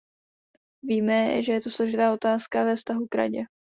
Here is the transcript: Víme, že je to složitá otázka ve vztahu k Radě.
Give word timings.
Víme, 0.83 1.41
že 1.43 1.51
je 1.53 1.61
to 1.61 1.69
složitá 1.69 2.13
otázka 2.13 2.63
ve 2.63 2.75
vztahu 2.75 3.07
k 3.11 3.15
Radě. 3.15 3.43